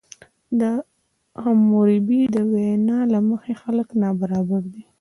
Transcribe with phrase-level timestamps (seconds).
[0.59, 0.61] د
[1.43, 4.83] حموربي د وینا له مخې خلک نابرابر دي.